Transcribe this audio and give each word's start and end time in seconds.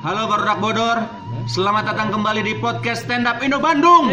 Halo 0.00 0.32
Barudak 0.32 0.64
Bodor, 0.64 0.98
selamat 1.44 1.92
datang 1.92 2.08
kembali 2.08 2.40
di 2.40 2.56
podcast 2.56 3.04
Stand 3.04 3.28
Up 3.28 3.36
Indo 3.44 3.60
Bandung. 3.60 4.08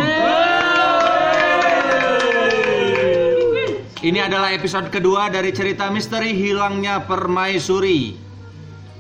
Ini 4.03 4.19
adalah 4.19 4.51
episode 4.51 4.91
kedua 4.91 5.31
dari 5.31 5.55
cerita 5.55 5.87
misteri 5.87 6.35
hilangnya 6.35 7.07
permaisuri. 7.07 8.19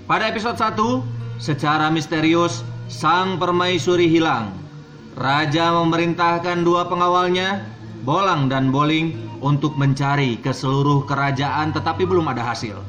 Pada 0.07 0.31
episode 0.31 0.55
1, 0.55 1.43
secara 1.43 1.91
misterius 1.91 2.63
sang 2.87 3.35
permaisuri 3.35 4.07
hilang. 4.07 4.55
Raja 5.19 5.75
memerintahkan 5.83 6.63
dua 6.63 6.87
pengawalnya, 6.87 7.67
Bolang 8.07 8.47
dan 8.47 8.71
Boling, 8.71 9.11
untuk 9.43 9.75
mencari 9.75 10.39
ke 10.39 10.55
seluruh 10.55 11.03
kerajaan 11.03 11.75
tetapi 11.75 12.07
belum 12.07 12.31
ada 12.31 12.55
hasil. 12.55 12.79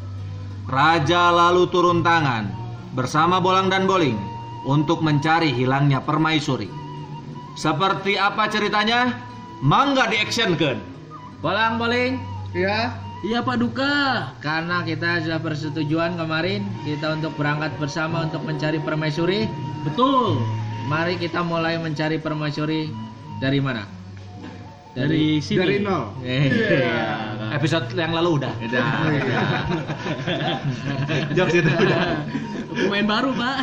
Raja 0.70 1.34
lalu 1.34 1.66
turun 1.66 2.06
tangan 2.06 2.57
bersama 2.92 3.40
Bolang 3.42 3.68
dan 3.68 3.84
Boling 3.88 4.16
untuk 4.64 5.00
mencari 5.00 5.52
hilangnya 5.52 6.00
permaisuri. 6.04 6.68
Seperti 7.58 8.14
apa 8.14 8.46
ceritanya? 8.46 9.18
Mangga 9.58 10.06
di 10.06 10.22
actionkan. 10.22 10.78
Bolang 11.42 11.82
boling. 11.82 12.22
Ya, 12.54 12.94
Iya 13.26 13.42
Pak 13.42 13.58
Duka. 13.58 14.30
Karena 14.38 14.86
kita 14.86 15.26
sudah 15.26 15.42
persetujuan 15.42 16.14
kemarin 16.14 16.62
kita 16.86 17.18
untuk 17.18 17.34
berangkat 17.34 17.74
bersama 17.82 18.30
untuk 18.30 18.46
mencari 18.46 18.78
permaisuri. 18.78 19.50
Betul. 19.82 20.38
Mari 20.86 21.18
kita 21.18 21.42
mulai 21.42 21.82
mencari 21.82 22.22
permaisuri 22.22 22.86
dari 23.42 23.58
mana? 23.58 23.82
Dari 24.94 25.42
sini. 25.42 25.58
dari 25.58 25.76
nol. 25.82 26.14
Eh, 26.22 26.46
iya. 26.46 27.27
Episode 27.54 27.86
yang 27.96 28.12
lalu 28.12 28.42
udah. 28.42 28.52
Udah, 28.60 28.84
udah. 29.08 29.44
Jokes 31.36 31.54
itu 31.56 31.70
udah. 31.70 32.00
Pemain 32.68 33.06
baru 33.08 33.30
Pak. 33.32 33.56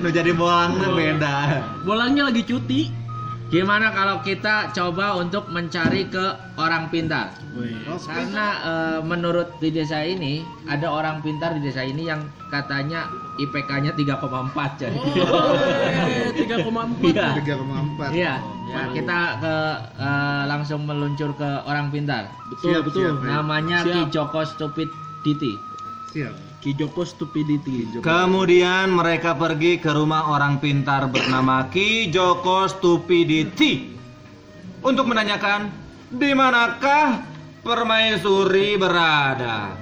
Lu 0.02 0.08
jadi 0.10 0.32
bolang 0.32 0.80
tuh 0.80 0.92
beda. 0.96 1.62
Bolangnya 1.84 2.32
lagi 2.32 2.42
cuti. 2.44 2.90
Gimana 3.50 3.90
kalau 3.90 4.22
kita 4.22 4.70
coba 4.70 5.18
untuk 5.18 5.50
mencari 5.50 6.06
ke 6.06 6.22
orang 6.54 6.86
pintar? 6.86 7.34
Oh, 7.90 7.98
Karena 7.98 8.46
eh, 8.62 8.98
menurut 9.02 9.58
di 9.58 9.74
desa 9.74 10.06
ini 10.06 10.46
ada 10.70 10.86
orang 10.86 11.18
pintar 11.18 11.58
di 11.58 11.66
desa 11.66 11.82
ini 11.82 12.06
yang 12.06 12.30
katanya 12.46 13.10
IPK-nya 13.42 13.90
3,4 13.98 14.54
jadi. 14.78 14.94
Oh, 15.26 15.58
3,4. 16.30 17.10
Iya. 17.10 17.28
3,4. 17.42 18.14
Iya. 18.14 18.34
Nah, 18.70 18.86
kita 18.94 19.20
ke 19.42 19.54
eh, 19.98 20.42
langsung 20.46 20.86
meluncur 20.86 21.34
ke 21.34 21.50
orang 21.66 21.90
pintar. 21.90 22.30
Betul, 22.54 22.78
Siap, 22.78 22.82
betul. 22.86 23.02
siap. 23.02 23.26
Namanya 23.26 23.78
Siap. 23.82 23.94
Ki 23.94 24.00
Joko 24.14 24.40
Stupid 24.46 24.88
Diti. 25.26 25.52
Siap. 26.14 26.34
Ki 26.60 26.76
Joko 26.76 27.02
Stupidity. 27.08 28.04
Kemudian 28.04 28.92
mereka 28.92 29.32
pergi 29.32 29.80
ke 29.80 29.90
rumah 29.96 30.28
orang 30.28 30.60
pintar 30.60 31.08
bernama 31.08 31.64
Ki 31.72 32.12
Joko 32.12 32.68
Stupidity 32.68 33.96
untuk 34.84 35.08
menanyakan 35.08 35.72
di 36.12 36.30
manakah 36.36 37.24
permaisuri 37.64 38.76
berada. 38.76 39.72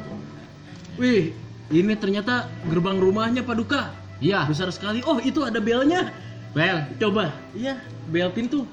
Wih, 1.03 1.35
ini 1.75 1.95
ternyata 1.99 2.47
gerbang 2.71 2.99
rumahnya 3.03 3.43
Pak 3.43 3.57
Duka. 3.59 3.83
Iya. 4.23 4.47
Besar 4.47 4.71
sekali. 4.71 5.03
Oh, 5.03 5.19
itu 5.19 5.43
ada 5.43 5.59
belnya. 5.59 6.15
Bel. 6.55 6.87
Coba. 6.99 7.35
Iya, 7.55 7.79
bel 8.11 8.31
pintu. 8.35 8.67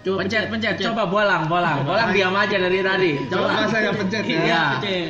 Coba 0.00 0.24
Pencet, 0.24 0.48
pencet. 0.48 0.80
Coba 0.80 1.04
bolang, 1.04 1.44
bolang. 1.44 1.84
Bolang 1.84 2.08
diam 2.10 2.32
aja 2.32 2.56
dari 2.56 2.80
tadi. 2.80 3.10
Coba 3.28 3.68
saya 3.68 3.92
pencet 3.92 4.24
ya. 4.24 4.40
Iya. 4.40 4.64
Pencet. 4.80 5.08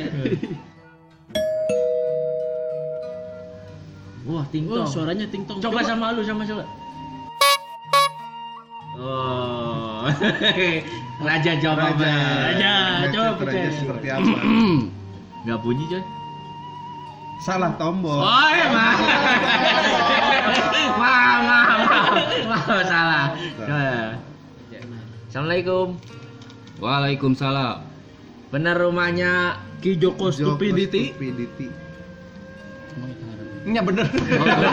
Wah, 4.21 4.43
Oh, 4.43 4.45
tingtong. 4.51 4.85
suaranya 4.85 5.25
ting 5.27 5.47
tong. 5.47 5.57
Coba 5.57 5.79
sama 5.81 6.11
lu 6.11 6.21
sama 6.21 6.43
coba. 6.43 6.63
Oh. 8.99 10.05
Raja 11.25 11.51
jawab. 11.57 11.95
Raja. 11.95 12.13
Raja, 12.51 12.73
coba 13.09 13.29
Pencet 13.39 13.47
raja 13.47 13.59
pencet. 13.63 13.79
seperti 13.79 14.07
apa? 14.11 14.37
Enggak 15.41 15.59
bunyi, 15.63 15.83
coy. 15.87 16.03
Salah 17.41 17.73
tombol. 17.79 18.21
Oh, 18.21 18.49
ya, 18.53 18.67
maaf. 18.75 18.99
maaf, 21.01 21.39
maaf. 21.41 21.79
Maaf, 22.45 22.81
salah. 22.85 23.25
Coba. 23.57 24.29
Assalamualaikum. 25.31 25.95
Waalaikumsalam. 26.83 27.87
Benar 28.51 28.83
rumahnya 28.83 29.63
Ki 29.79 29.95
Joko 29.95 30.27
Joko 30.27 30.59
Stupidity. 30.59 31.15
Stupidity. 31.15 31.71
Iya 33.63 33.79
bener. 33.79 34.11
Benar, 34.11 34.67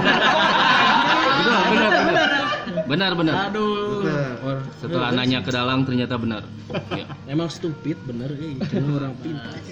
benar, 1.71 1.91
benar. 1.95 2.27
Benar, 2.91 3.11
benar. 3.15 3.35
Aduh. 3.55 4.03
Betul. 4.03 4.59
Setelah 4.83 5.15
nanya 5.15 5.47
ke 5.47 5.55
dalam 5.55 5.87
ternyata 5.87 6.19
benar. 6.19 6.43
Ya. 6.91 7.07
Emang 7.39 7.55
stupid 7.55 7.95
bener 8.03 8.35
eh 8.35 8.59
cuma 8.59 8.99
orang 8.99 9.15
pintar. 9.23 9.63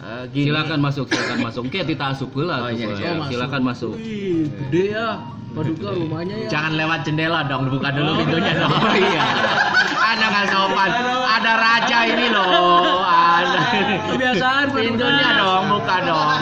Eh, 0.00 0.24
gini. 0.32 0.48
Silakan 0.48 0.80
masuk, 0.80 1.04
silakan 1.12 1.38
masuk. 1.44 1.62
Oke, 1.68 1.84
kita 1.84 2.04
asup 2.16 2.32
pula. 2.32 2.64
Oh, 2.64 2.72
iya, 2.72 2.88
tuh, 2.88 2.96
iya. 2.96 3.20
ya. 3.20 3.28
Silakan 3.28 3.62
masuk. 3.68 3.94
Wih, 4.00 4.48
gede 4.48 4.96
ya. 4.96 5.20
Paduka 5.50 5.92
rumahnya 5.92 6.36
ya. 6.46 6.48
Jangan 6.48 6.72
lewat 6.78 7.00
jendela 7.04 7.40
dong, 7.44 7.68
buka 7.68 7.90
dulu 7.92 8.10
pintunya 8.22 8.52
dong. 8.56 8.72
Oh 8.80 8.94
iya. 8.96 9.24
Anda 10.00 10.26
nggak 10.30 10.46
sopan. 10.48 10.90
Ada 11.20 11.52
raja 11.58 11.98
ini 12.08 12.26
loh. 12.32 13.04
Ada. 13.04 13.60
Kebiasaan. 14.08 14.66
Pintunya 14.72 15.28
dong, 15.36 15.64
buka 15.68 15.96
dong. 16.08 16.38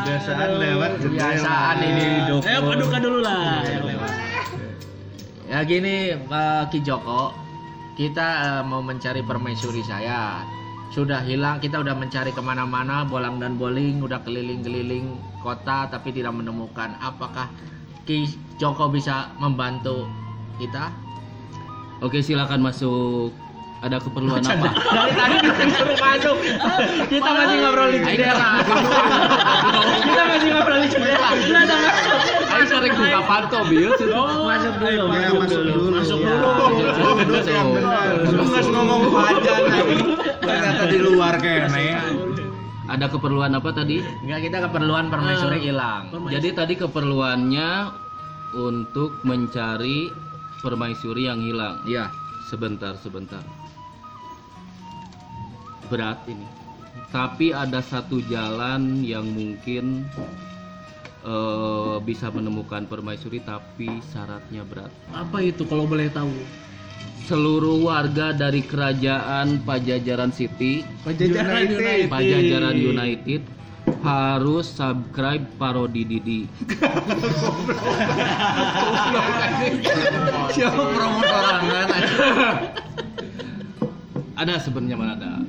Kebiasaan 0.00 0.50
lewat 0.56 0.90
jendela. 1.04 1.20
Kebiasaan 1.20 1.76
ini 1.84 2.06
dong. 2.24 2.42
Eh, 2.48 2.60
Paduka 2.64 2.96
dulu 2.96 3.18
lah 3.20 3.60
yang 3.60 3.84
lewat. 3.84 4.12
Ya 5.46 5.58
gini, 5.68 6.16
Pak 6.26 6.72
Ki 6.72 6.80
Joko, 6.80 7.30
kita 7.92 8.28
eh, 8.40 8.62
mau 8.64 8.80
mencari 8.80 9.20
permaisuri 9.20 9.84
saya. 9.84 10.40
Sudah 10.88 11.20
hilang, 11.20 11.60
kita 11.60 11.82
udah 11.82 11.92
mencari 11.92 12.30
ke 12.30 12.40
mana-mana, 12.40 13.04
bolang 13.04 13.36
dan 13.36 13.58
boling, 13.58 14.00
udah 14.00 14.22
keliling-keliling 14.22 15.12
kota, 15.42 15.90
tapi 15.90 16.14
tidak 16.14 16.32
menemukan. 16.32 16.96
Apakah 16.98 17.50
Ki 18.06 18.24
Joko 18.56 18.88
bisa 18.88 19.34
membantu 19.36 20.08
kita? 20.56 20.88
Oke, 22.00 22.22
silakan 22.22 22.62
masuk. 22.62 23.32
Ada 23.76 24.00
keperluan 24.00 24.40
apa? 24.40 24.72
Dari 24.72 25.12
tadi 25.12 25.36
disuruh 25.44 25.98
masuk, 26.00 26.36
kita 27.12 27.28
masih 27.28 27.56
ngobrol 27.60 27.88
di 27.92 27.98
jendela. 28.00 28.50
kita 30.00 30.22
masih 30.32 30.48
ngobrol 30.48 30.78
di 30.80 30.88
jendela. 30.88 31.28
Kita 31.36 31.60
udah 31.60 31.78
masuk. 31.84 32.18
Ayo 32.56 32.64
sering 32.64 32.94
buka 32.96 33.20
panto, 33.28 33.58
Bil. 33.68 33.92
Oh, 34.16 34.48
Masuk 34.48 34.74
dulu. 34.80 35.04
Ya, 35.12 35.28
masuk 35.28 35.60
dulu. 35.60 35.82
Masuk 35.92 36.18
Ya. 36.24 36.32
dulu. 36.40 36.48
Duduk 37.20 37.44
yang 37.44 37.68
benar. 37.76 38.08
Lu 38.24 38.42
nggak 38.48 38.64
ngomong 38.64 39.02
wajan 39.12 39.60
lagi. 39.68 39.96
Ternyata 40.46 40.84
di 40.86 40.98
luar 41.02 41.34
kayaknya 41.42 41.82
ya. 41.82 42.00
Ada 42.86 43.10
keperluan 43.10 43.50
apa 43.58 43.74
tadi? 43.74 43.98
Enggak, 44.22 44.46
kita 44.46 44.58
keperluan 44.70 45.10
permaisuri 45.10 45.58
hilang. 45.58 46.06
Jadi 46.30 46.48
tadi 46.54 46.74
keperluannya 46.78 47.70
untuk 48.54 49.18
mencari 49.26 50.06
permaisuri 50.62 51.26
yang 51.26 51.42
hilang. 51.42 51.82
Iya. 51.82 52.06
Sebentar, 52.46 52.94
sebentar. 53.02 53.42
Berat 55.90 56.22
ini. 56.30 56.46
Tapi 57.10 57.50
ada 57.50 57.82
satu 57.82 58.22
jalan 58.30 59.02
yang 59.02 59.26
mungkin 59.34 60.06
eh, 61.26 61.96
bisa 62.06 62.30
menemukan 62.30 62.86
permaisuri 62.86 63.42
tapi 63.42 63.98
syaratnya 64.14 64.62
berat. 64.62 64.94
Apa 65.10 65.42
itu 65.42 65.66
kalau 65.66 65.90
boleh 65.90 66.06
tahu? 66.14 66.30
Seluruh 67.26 67.90
warga 67.90 68.30
dari 68.30 68.62
kerajaan 68.62 69.66
Pajajaran 69.66 70.30
City, 70.30 70.86
Pajajaran 71.02 71.74
United. 71.74 72.06
Pajajaran 72.06 72.78
United 72.78 73.42
harus 74.06 74.70
subscribe 74.70 75.42
parodi 75.58 76.06
Didi. 76.06 76.46
Siapa 80.54 80.82
promotor 80.94 81.34
orang 81.34 81.66
Ada 84.46 84.62
sebenarnya 84.62 84.94
mana 84.94 85.18
ada? 85.18 85.42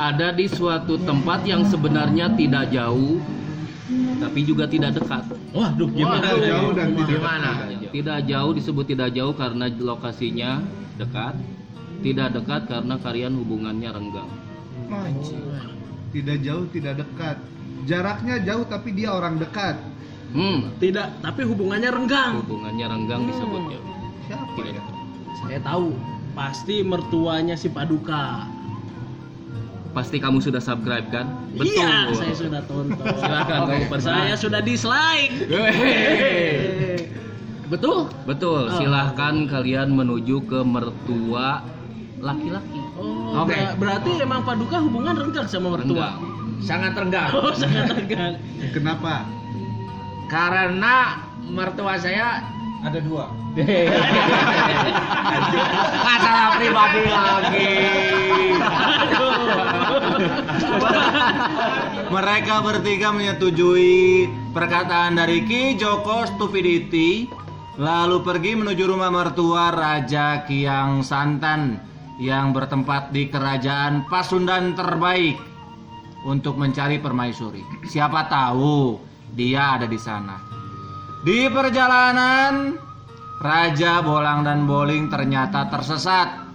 Ada 0.00 0.32
di 0.32 0.48
suatu 0.48 0.96
tempat 1.04 1.44
yang 1.44 1.68
sebenarnya 1.68 2.32
tidak 2.40 2.72
jauh, 2.72 3.20
tapi 4.16 4.40
juga 4.44 4.64
tidak 4.66 4.96
dekat. 4.96 5.24
Waduh, 5.52 5.88
gimana? 5.92 6.26
Tidak 6.32 6.48
jauh 6.48 6.72
dan 6.72 6.88
tidak 6.92 7.10
Gimana? 7.16 7.50
Tidak 7.86 8.18
jauh 8.28 8.52
disebut 8.52 8.84
tidak 8.88 9.10
jauh 9.16 9.34
karena 9.36 9.66
lokasinya 9.72 10.50
dekat. 10.96 11.34
Tidak 12.04 12.28
dekat 12.36 12.62
karena 12.68 12.94
kalian 13.00 13.32
hubungannya 13.40 13.90
renggang. 13.90 14.30
Tidak 16.12 16.38
jauh, 16.44 16.64
tidak 16.70 16.94
dekat. 17.02 17.36
Jaraknya 17.86 18.40
jauh 18.42 18.64
tapi 18.66 18.92
dia 18.96 19.12
orang 19.14 19.36
dekat. 19.38 19.76
Hmm, 20.34 20.74
Tidak, 20.82 21.22
tapi 21.22 21.46
hubungannya 21.46 21.86
renggang. 21.88 22.42
hubungannya 22.42 22.86
renggang 22.90 23.22
disebutnya. 23.30 23.78
Siapa 24.26 24.52
Tidak 24.58 24.72
ya? 24.74 24.80
dekat. 24.82 24.94
Saya 25.38 25.58
tahu, 25.62 25.88
pasti 26.34 26.76
mertuanya 26.82 27.54
si 27.54 27.70
Paduka. 27.70 28.44
Pasti 29.96 30.20
kamu 30.20 30.38
sudah 30.38 30.60
subscribe 30.60 31.08
kan? 31.08 31.24
Iya, 31.56 32.12
saya 32.12 32.34
sudah 32.36 32.60
tonton. 32.68 33.00
Silakan 33.16 33.60
kamu 33.64 33.84
persen. 33.88 34.12
Saya 34.12 34.34
sudah 34.36 34.60
dislike. 34.60 35.32
Betul? 37.66 38.12
Betul, 38.22 38.68
Oh. 38.68 38.76
silahkan 38.76 39.48
kalian 39.48 39.90
menuju 39.90 40.44
ke 40.44 40.60
mertua 40.62 41.64
laki-laki. 42.18 42.78
Oh, 42.94 43.42
Oke. 43.42 43.56
ber- 43.56 43.74
berarti 43.76 44.20
emang 44.20 44.44
Paduka 44.44 44.78
hubungan 44.78 45.16
renggang 45.16 45.48
sama 45.48 45.74
mertua. 45.74 46.14
Sangat 46.60 46.92
renggang. 46.92 47.32
Oh, 47.32 47.50
sangat 47.52 47.90
renggang. 47.90 48.36
Kenapa? 48.76 49.24
Karena 50.26 51.24
mertua 51.42 51.96
saya 51.96 52.44
Ada 52.84 53.00
dua. 53.00 53.26
masalah 56.06 56.48
pribadi 56.54 57.02
lagi. 57.02 57.72
Mereka 62.16 62.64
bertiga 62.64 63.12
menyetujui 63.12 64.24
perkataan 64.54 65.18
dari 65.18 65.44
Ki 65.44 65.76
Joko 65.76 66.24
Stupidity 66.24 67.28
lalu 67.76 68.24
pergi 68.24 68.56
menuju 68.56 68.84
rumah 68.88 69.12
mertua 69.12 69.68
Raja 69.68 70.48
Kiang 70.48 71.04
Santan 71.04 71.76
yang 72.16 72.56
bertempat 72.56 73.12
di 73.12 73.28
kerajaan 73.28 74.08
Pasundan 74.08 74.72
terbaik 74.72 75.36
untuk 76.24 76.56
mencari 76.56 76.96
permaisuri. 76.96 77.60
Siapa 77.84 78.32
tahu 78.32 78.96
dia 79.36 79.76
ada 79.76 79.84
di 79.84 80.00
sana. 80.00 80.40
Di 81.20 81.52
perjalanan 81.52 82.80
Raja 83.42 84.00
Bolang 84.00 84.48
dan 84.48 84.64
Boling 84.64 85.12
ternyata 85.12 85.68
tersesat 85.68 86.45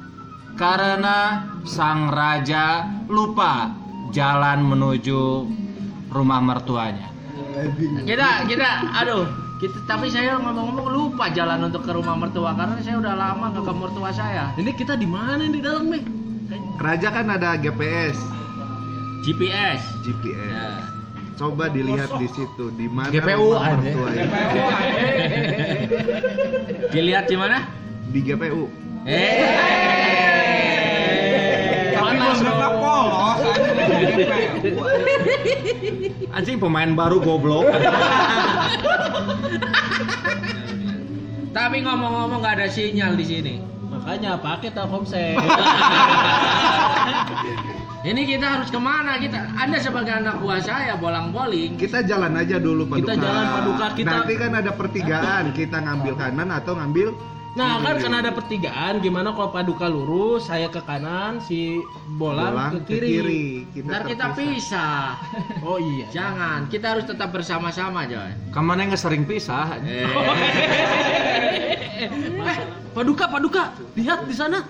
karena 0.56 1.48
sang 1.63 2.09
raja 2.12 2.88
lupa 3.07 3.71
jalan 4.12 4.65
menuju 4.68 5.48
rumah 6.12 6.39
mertuanya. 6.44 7.07
Kita 8.03 8.48
kita 8.48 8.69
aduh, 8.92 9.27
kita 9.59 9.77
tapi 9.88 10.12
saya 10.12 10.39
ngomong-ngomong 10.39 10.88
lupa 10.92 11.31
jalan 11.31 11.68
untuk 11.71 11.83
ke 11.88 11.92
rumah 11.95 12.15
mertua 12.19 12.56
karena 12.56 12.80
saya 12.83 13.00
udah 13.00 13.13
lama 13.15 13.45
nggak 13.56 13.65
ke 13.65 13.74
mertua 13.75 14.09
saya. 14.12 14.51
Ini 14.59 14.71
kita 14.75 15.00
di 15.00 15.07
mana 15.07 15.48
di 15.48 15.59
dalam, 15.63 15.88
Meh? 15.88 16.03
Raja 16.81 17.13
kan 17.13 17.31
ada 17.31 17.56
GPS, 17.56 18.18
GPS. 19.24 19.81
GPS. 20.04 20.51
Ya. 20.51 20.69
Coba 21.39 21.74
dilihat 21.74 22.12
di 22.21 22.27
situ 22.30 22.69
di 22.77 22.86
mana 22.92 23.09
GPU 23.09 23.56
rumah 23.56 23.65
ada. 23.65 23.77
mertua 23.80 24.09
itu. 24.13 24.30
Dilihat 26.94 27.25
di 27.31 27.38
mana? 27.39 27.57
Di 28.12 28.19
GPU. 28.21 28.69
Eh. 29.09 29.81
Dapat 32.39 32.72
polos. 32.80 33.39
Anjing 36.31 36.57
pemain 36.57 36.92
baru 36.95 37.19
goblok. 37.19 37.68
Tapi 41.51 41.78
ngomong-ngomong 41.83 42.39
nggak 42.39 42.56
ada 42.63 42.68
sinyal 42.72 43.19
di 43.19 43.25
sini. 43.28 43.56
Makanya 43.92 44.39
pakai 44.39 44.72
Telkomsel. 44.72 45.36
Ini 48.01 48.18
kita 48.25 48.57
harus 48.57 48.74
ke 48.74 48.81
mana? 48.81 49.22
Kita, 49.22 49.38
Anda 49.62 49.78
sebagai 49.78 50.10
anak 50.10 50.42
buah 50.42 50.57
saya 50.57 50.98
bolang-boling. 50.98 51.78
Kita 51.78 52.01
jalan 52.01 52.33
aja 52.33 52.57
dulu 52.57 52.89
Paduka. 52.89 53.13
Kita 53.13 53.22
jalan, 53.22 53.45
Paduka. 53.45 53.86
Kita- 53.94 54.10
Nanti 54.10 54.33
kan 54.42 54.51
ada 54.57 54.72
pertigaan, 54.74 55.54
kita 55.54 55.78
ngambil 55.86 56.13
kanan 56.18 56.50
atau 56.50 56.74
ngambil 56.81 57.13
Nah 57.51 57.83
kan 57.83 58.00
karena 58.00 58.24
ada 58.24 58.31
pertigaan, 58.31 59.03
gimana 59.03 59.36
kalau 59.36 59.51
Paduka 59.51 59.92
lurus, 59.92 60.48
saya 60.48 60.71
ke 60.71 60.80
kanan, 60.88 61.44
si 61.44 61.83
Bolang, 62.15 62.56
bolang 62.56 62.71
ke 62.88 62.95
kiri. 62.95 63.68
Kita 63.75 63.92
Ntar 63.92 64.01
kita 64.07 64.25
terpisah. 64.31 65.19
pisah. 65.19 65.59
Oh 65.59 65.75
iya. 65.75 66.07
Jangan, 66.15 66.71
kita 66.71 66.95
harus 66.95 67.03
tetap 67.03 67.36
bersama-sama, 67.36 68.07
Joy. 68.07 68.56
Ke 68.56 68.59
mana 68.63 68.88
nggak 68.88 68.95
sering 68.95 69.27
pisah? 69.27 69.68
Eh. 69.83 70.07
Eh, 72.07 72.57
Paduka, 72.95 73.27
Paduka, 73.27 73.75
lihat 74.00 74.24
di 74.24 74.36
sana. 74.36 74.63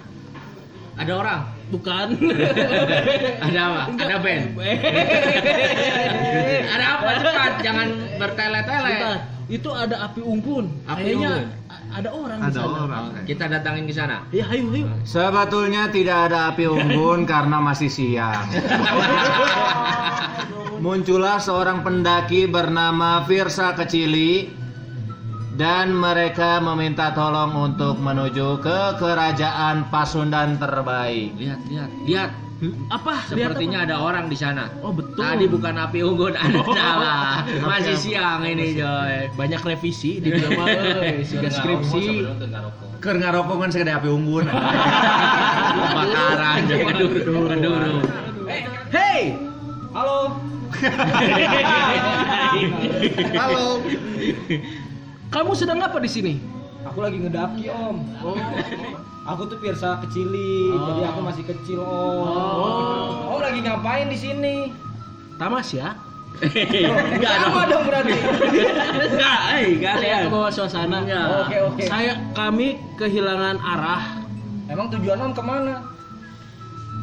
Ada 0.98 1.14
orang? 1.22 1.42
Bukan. 1.70 2.08
Ada 3.46 3.60
apa? 3.62 3.82
Ada 3.94 4.18
band? 4.26 4.46
Ada 6.74 6.86
apa? 6.98 7.10
Cepat, 7.14 7.54
jangan 7.62 7.88
bertele-tele. 8.18 8.98
Itu 9.52 9.68
ada 9.76 10.08
api 10.08 10.24
unggun. 10.24 10.72
Api 10.88 11.12
Kayaknya 11.12 11.32
unggun. 11.36 11.61
Ada 11.92 12.10
orang 12.16 12.40
di 12.40 12.48
Ada 12.48 12.62
sana. 12.64 12.78
orang. 12.88 13.04
Kita 13.28 13.46
datangin 13.52 13.84
ke 13.86 13.94
sana. 13.94 14.18
Ya, 14.32 14.48
ayo, 14.48 14.72
ayo. 14.72 14.88
Sebetulnya 15.04 15.92
tidak 15.92 16.32
ada 16.32 16.56
api 16.56 16.66
unggun 16.66 17.28
karena 17.32 17.60
masih 17.60 17.92
siang. 17.92 18.48
Muncullah 20.82 21.38
seorang 21.38 21.86
pendaki 21.86 22.50
bernama 22.50 23.22
Firsa 23.30 23.78
Kecili 23.78 24.50
dan 25.54 25.94
mereka 25.94 26.58
meminta 26.58 27.14
tolong 27.14 27.54
untuk 27.54 28.02
menuju 28.02 28.66
ke 28.66 28.98
kerajaan 28.98 29.94
Pasundan 29.94 30.58
terbaik. 30.58 31.38
Lihat, 31.38 31.60
lihat, 31.70 31.90
lihat. 32.08 32.32
Apa? 32.94 33.26
Lihat 33.34 33.58
Sepertinya 33.58 33.90
ada 33.90 33.98
orang 33.98 34.30
di 34.30 34.38
sana. 34.38 34.70
apa? 34.70 34.86
Oh 34.86 34.94
betul. 34.94 35.18
Tadi 35.18 35.46
bukan 35.50 35.74
api 35.82 36.00
unggun, 36.06 36.38
ada 36.38 36.62
nyala. 36.62 37.42
Masih 37.74 37.98
siang 37.98 38.46
ini, 38.46 38.78
Joy. 38.78 39.34
banyak 39.34 39.62
revisi 39.66 40.22
di 40.22 40.30
drama 40.38 40.70
eh, 40.70 41.26
si 41.26 41.42
skripsi. 41.42 42.06
Ker 43.02 43.18
ngarokok 43.18 43.66
kan 43.66 43.70
segede 43.74 43.98
api 43.98 44.06
unggun. 44.14 44.46
Bakaran. 45.90 46.70
Keduru, 46.70 47.50
keduru. 47.50 48.06
Hey, 48.94 49.34
Halo. 49.98 50.38
Halo. 53.36 53.66
kamu 55.34 55.52
sedang 55.58 55.82
apa 55.82 55.98
di 55.98 56.10
sini? 56.12 56.34
Aku 56.86 57.02
lagi 57.02 57.18
ngedaki 57.22 57.70
om. 57.74 57.98
Oh, 58.22 58.38
Aku 59.22 59.46
tuh 59.46 59.54
Pirsa 59.56 60.02
kecili, 60.02 60.74
Oh. 60.74 60.82
jadi 60.92 61.14
aku 61.14 61.20
masih 61.22 61.44
kecil 61.46 61.80
om. 61.80 62.26
Oh. 62.26 63.38
Om 63.38 63.40
lagi 63.40 63.60
ngapain 63.62 64.10
di 64.10 64.18
sini? 64.18 64.56
tamas 65.38 65.74
ya? 65.74 65.98
Enggak 67.18 67.34
Sama 67.36 67.66
dong 67.66 67.84
berarti. 67.84 68.14
Enggak, 68.14 69.40
eh, 69.52 69.66
enggak 69.74 69.96
Saya 69.96 70.06
lihat. 70.06 70.22
ke 70.22 70.30
bawah 70.30 70.52
suasana. 70.54 71.00
Oke 71.42 71.58
oke. 71.60 71.84
Saya 71.86 72.14
kami 72.32 72.78
kehilangan 72.94 73.58
arah. 73.58 74.22
Emang 74.66 74.90
tujuan 74.90 75.18
om 75.18 75.34
ke 75.34 75.42
mana? 75.42 75.82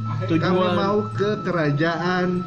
Kami 0.08 0.26
Tujuan 0.26 0.74
mau 0.74 1.02
ke 1.12 1.38
kerajaan 1.42 2.42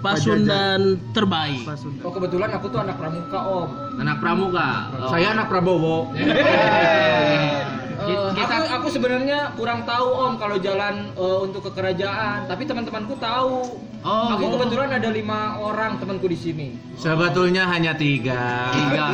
Pasundan 0.00 1.00
terbaik. 1.12 1.64
Pasundan. 1.64 2.04
Oh 2.04 2.12
kebetulan 2.12 2.52
aku 2.52 2.68
tuh 2.68 2.80
anak 2.80 2.96
pramuka 2.96 3.40
om. 3.40 3.68
Anak 3.96 4.16
pramuka. 4.20 4.68
Oh. 4.96 5.08
Saya 5.08 5.26
anak 5.32 5.48
Prabowo. 5.48 5.96
Eh, 8.00 8.32
Kita- 8.32 8.48
aku 8.56 8.66
aku 8.80 8.86
sebenarnya 8.88 9.52
kurang 9.54 9.84
tahu 9.84 10.08
om 10.08 10.32
kalau 10.36 10.56
jalan 10.56 11.12
eh, 11.12 11.38
untuk 11.42 11.68
ke 11.68 11.70
kerajaan, 11.72 12.48
tapi 12.48 12.64
teman-temanku 12.64 13.12
tahu. 13.16 13.76
Oh, 14.00 14.32
aku 14.32 14.40
gitu. 14.42 14.56
kebetulan 14.56 14.88
ada 14.96 15.08
lima 15.12 15.60
orang 15.60 16.00
temanku 16.00 16.24
di 16.24 16.38
sini. 16.38 16.68
Sebetulnya 16.96 17.68
hanya 17.68 17.92
tiga. 17.92 18.72
tiga 18.72 19.06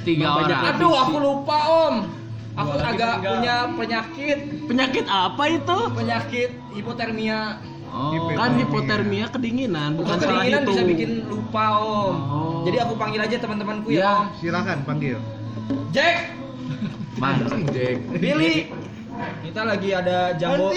tiga 0.00 0.26
Banyak 0.32 0.48
orang. 0.48 0.62
Aduh, 0.72 0.94
aku 0.96 1.16
lupa 1.20 1.58
om. 1.68 1.94
Aku 2.50 2.76
agak 2.76 3.20
punya 3.20 3.56
penyakit, 3.70 4.38
Penyakit 4.66 5.04
apa 5.06 5.44
itu? 5.46 5.76
penyakit 5.92 6.50
hipotermia. 6.72 7.60
Oh. 7.90 8.30
Kan 8.32 8.56
hipotermia 8.56 9.26
kedinginan, 9.28 9.98
bukan 9.98 10.16
Kedinginan 10.16 10.62
itu. 10.62 10.70
bisa 10.72 10.82
bikin 10.84 11.10
lupa 11.26 11.64
om. 11.76 12.14
Oh. 12.16 12.60
Jadi 12.64 12.76
aku 12.80 12.94
panggil 12.96 13.20
aja 13.20 13.36
teman-temanku 13.36 13.92
ya 13.92 14.24
om. 14.24 14.32
Silakan 14.40 14.78
panggil. 14.82 15.18
Jack, 15.90 16.32
Mancing, 17.18 17.66
Jack. 17.74 17.98
Billy, 18.22 18.70
kita 19.42 19.62
lagi 19.66 19.90
ada 19.90 20.36
jambo. 20.38 20.70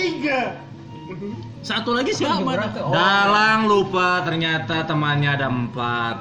Satu 1.63 1.93
lagi 1.95 2.11
siapa? 2.11 2.41
Dah? 2.43 2.69
oh. 2.81 2.91
Dalang 2.91 3.69
lupa 3.69 4.25
ternyata 4.25 4.83
temannya 4.83 5.29
ada 5.37 5.47
empat. 5.47 6.17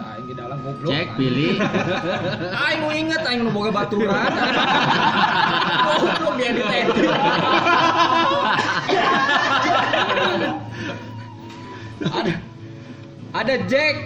Aing 0.00 0.26
di 0.30 0.34
dalam 0.38 0.58
goblok. 0.62 0.90
Jack, 0.92 1.18
pilih. 1.18 1.58
Aing 2.62 2.80
mau 2.84 2.92
inget, 2.94 3.22
aing 3.26 3.42
nu 3.42 3.50
boga 3.50 3.74
baturan. 3.74 4.30
Goblok 5.90 6.34
dia 6.38 6.50
di 6.54 6.62
Ada 12.00 12.32
ada 13.34 13.54
Jack. 13.66 13.96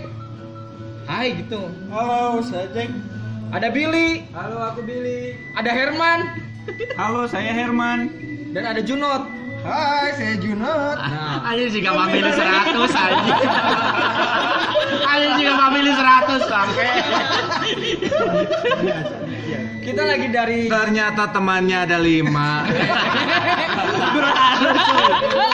Hai 1.04 1.36
gitu. 1.44 1.60
Halo, 1.92 2.40
saya 2.40 2.66
Jack. 2.72 2.90
Ada 3.52 3.68
Billy, 3.68 4.24
Halo, 4.32 4.58
aku 4.64 4.80
Billy. 4.82 5.34
ada 5.52 5.70
Herman, 5.70 6.20
Halo, 6.96 7.26
saya 7.26 7.52
Herman. 7.52 8.08
dan 8.54 8.64
ada 8.64 8.80
Junot. 8.80 9.26
Hai, 9.60 10.12
saya 10.14 10.34
Junot. 10.38 10.96
Nah, 10.96 11.40
Ayo 11.48 11.68
jika 11.68 11.90
family 11.90 12.20
100 12.20 12.76
aja. 12.84 13.34
Ayo 15.08 15.28
jika 15.36 15.52
family 15.56 15.90
100 15.90 16.40
sampai. 16.44 16.88
Kita 19.80 20.02
lagi 20.04 20.28
dari 20.28 20.60
Ternyata 20.68 21.32
temannya 21.32 21.78
ada 21.84 21.98
lima. 21.98 22.64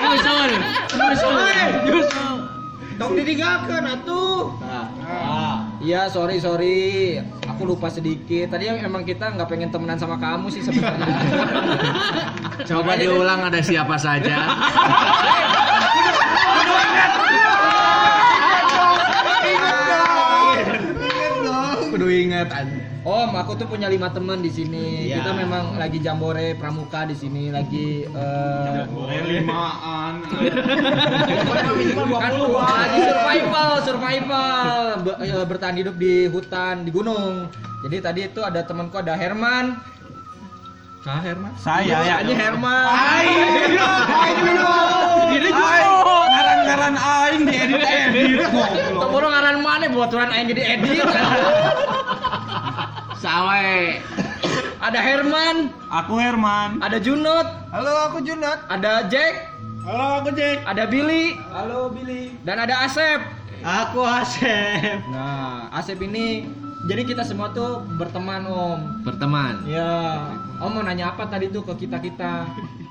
Nyusul. 0.00 0.50
Nyusul. 0.90 1.38
Nyusul. 1.86 2.34
Tong 2.98 3.12
didigakeun 3.16 3.84
atuh. 3.86 4.52
Iya 5.80 6.12
sorry 6.12 6.36
sorry, 6.36 7.16
aku 7.60 7.76
lupa 7.76 7.92
sedikit. 7.92 8.56
Tadi 8.56 8.72
emang 8.72 9.04
kita 9.04 9.36
nggak 9.36 9.44
pengen 9.44 9.68
temenan 9.68 10.00
sama 10.00 10.16
kamu 10.16 10.48
sih 10.48 10.64
sebenarnya. 10.64 11.12
Coba 12.72 12.96
diulang 12.96 13.52
ada 13.52 13.60
siapa 13.60 14.00
saja. 14.00 14.48
Kudu 21.92 22.08
ingat. 22.08 22.48
Om, 23.00 23.32
aku 23.32 23.56
tuh 23.56 23.64
punya 23.64 23.88
lima 23.88 24.12
temen 24.12 24.44
di 24.44 24.52
sini. 24.52 25.08
Kita 25.08 25.32
memang 25.32 25.80
lagi 25.80 26.04
jambore 26.04 26.52
pramuka 26.60 27.08
di 27.08 27.16
sini, 27.16 27.48
lagi 27.48 28.04
eh, 28.04 28.84
limaan. 29.24 30.20
kan 32.20 32.32
lagi 32.36 33.00
survival, 33.00 33.70
survival, 33.88 35.00
eh, 35.16 35.44
bertahan 35.48 35.80
hidup 35.80 35.96
di 35.96 36.28
hutan, 36.28 36.84
di 36.84 36.92
gunung. 36.92 37.48
Jadi 37.80 37.96
tadi 38.04 38.20
itu 38.28 38.44
ada 38.44 38.60
temanku 38.68 39.00
ada 39.00 39.16
Herman. 39.16 39.80
Kah 41.00 41.24
Herman? 41.24 41.56
Saya 41.56 42.04
ya. 42.04 42.16
Ini 42.20 42.36
Herman. 42.36 42.84
Ini 45.32 45.48
Ngaran-ngaran 46.28 46.94
aing 47.00 47.42
di 47.48 47.54
edit 47.56 47.80
edit. 47.80 48.44
Tunggu 48.92 49.24
ngaran 49.24 49.56
mana 49.64 49.88
buat 49.88 50.12
tuan 50.12 50.28
aing 50.28 50.52
jadi 50.52 50.76
edit. 50.76 51.00
Sawe. 53.20 54.00
Ada 54.80 54.96
Herman, 54.96 55.68
Aku 55.92 56.16
Herman. 56.16 56.80
ada 56.80 56.96
Junot, 56.96 57.44
Halo, 57.68 58.08
aku 58.08 58.24
Junat. 58.24 58.64
ada 58.66 59.04
Jack, 59.06 59.52
Halo, 59.84 60.24
aku 60.24 60.32
Jack. 60.32 60.64
ada 60.64 60.88
Billy, 60.88 61.36
Halo, 61.52 61.92
Billy. 61.92 62.32
dan 62.42 62.56
ada 62.58 62.88
Asep. 62.88 63.20
Aku 63.60 64.00
Asep. 64.00 65.04
Nah, 65.06 65.68
Asep 65.70 66.00
ini 66.00 66.48
jadi 66.88 67.04
kita 67.04 67.20
semua 67.20 67.52
tuh 67.52 67.84
berteman 67.94 68.48
Om. 68.48 69.04
Berteman. 69.04 69.68
Ya, 69.68 70.24
Om 70.56 70.70
mau 70.70 70.82
nanya 70.82 71.12
apa 71.12 71.28
tadi 71.28 71.52
tuh 71.52 71.60
ke 71.62 71.76
kita 71.78 72.00
kita? 72.00 72.48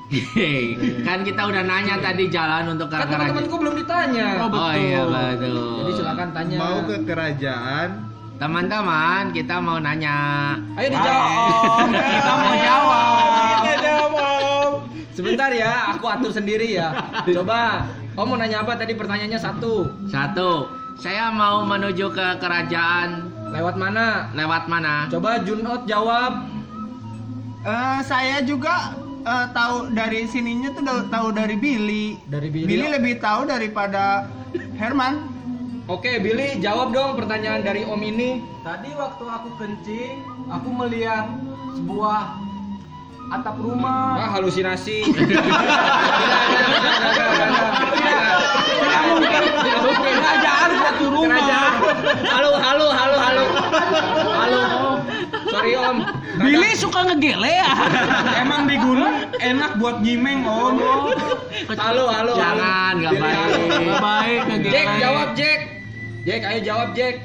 Hehehe. 0.10 0.78
kan 1.06 1.22
kita 1.22 1.42
udah 1.44 1.62
nanya 1.62 1.98
tadi 1.98 2.30
jalan 2.30 2.74
untuk 2.74 2.86
ke 2.86 2.98
Kan 2.98 3.06
kerajaan. 3.08 3.30
teman-temanku 3.30 3.56
belum 3.58 3.76
ditanya. 3.78 4.28
Oh 4.42 4.74
iya 4.74 5.02
betul. 5.06 5.86
Jadi 5.86 5.92
silakan 5.96 6.30
tanya. 6.34 6.58
Mau 6.58 6.78
ke 6.84 6.96
kerajaan. 7.02 8.09
Teman-teman, 8.40 9.36
kita 9.36 9.60
mau 9.60 9.84
nanya. 9.84 10.56
Ayo 10.80 10.88
dijawab. 10.96 11.92
Kita 12.16 12.34
mau 12.40 12.56
jawab. 12.56 13.28
Sebentar 15.12 15.52
ya, 15.52 15.92
aku 15.92 16.08
atur 16.08 16.32
sendiri 16.32 16.80
ya. 16.80 16.96
Coba, 17.28 17.84
Om 18.16 18.24
mau 18.32 18.40
nanya 18.40 18.64
apa 18.64 18.80
tadi 18.80 18.96
pertanyaannya 18.96 19.36
satu. 19.36 19.92
Satu, 20.08 20.72
saya 20.96 21.28
mau 21.36 21.68
menuju 21.68 22.16
ke 22.16 22.40
kerajaan 22.40 23.28
Lewat 23.50 23.76
mana? 23.76 24.30
lewat 24.38 24.70
mana? 24.70 25.10
Coba 25.12 25.44
Junot 25.44 25.84
jawab. 25.90 26.48
Eh, 27.66 28.00
saya 28.08 28.40
juga 28.46 28.96
eh, 29.26 29.48
tahu 29.52 29.92
dari 29.92 30.24
sininya 30.30 30.72
tuh 30.72 30.84
tahu 31.12 31.28
dari 31.36 31.60
Billy. 31.60 32.16
Dari 32.30 32.48
Billy. 32.48 32.72
Billy 32.72 32.88
lebih 32.88 33.20
tahu 33.20 33.50
daripada 33.50 34.32
Herman. 34.80 35.39
Oke, 35.90 36.22
Billy 36.22 36.62
jawab 36.62 36.94
dong 36.94 37.18
pertanyaan 37.18 37.66
dari 37.66 37.82
Om 37.82 37.98
ini. 38.06 38.46
Tadi 38.62 38.94
waktu 38.94 39.26
aku 39.26 39.50
kencing, 39.58 40.22
aku 40.46 40.70
melihat 40.70 41.34
sebuah 41.82 42.38
atap 43.34 43.58
rumah. 43.58 44.22
Ah, 44.22 44.38
halusinasi. 44.38 45.02
Kerajaan 50.14 50.70
satu 50.78 51.06
rumah. 51.10 51.42
Kerajaan. 51.42 51.74
Halo, 52.22 52.52
halo, 52.62 52.88
halo, 52.94 53.18
halo. 53.18 53.46
Halo. 54.30 54.62
Sorry 55.50 55.74
Om. 55.74 56.06
Billy 56.38 56.72
suka 56.78 57.02
ngegele 57.10 57.50
ya. 57.50 57.74
Emang 58.38 58.70
di 58.70 58.78
gunung 58.78 59.26
enak 59.42 59.82
buat 59.82 60.06
nyimeng 60.06 60.46
om. 60.46 60.78
Halo, 61.74 62.14
halo. 62.14 62.38
Jangan, 62.38 62.94
nggak 63.02 63.14
baik. 63.18 63.98
baik 63.98 64.42
ngegele. 64.54 64.74
Jack 64.78 64.88
jawab 65.02 65.30
Jack. 65.34 65.79
Jack, 66.22 66.42
ayo 66.44 66.60
jawab 66.62 66.90
Jack. 66.94 67.16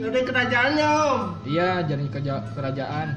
Dari 0.00 0.20
kerajaannya 0.24 0.86
om. 0.88 1.20
Iya, 1.44 1.84
jadi 1.84 2.04
keja- 2.08 2.46
kerajaan. 2.50 3.08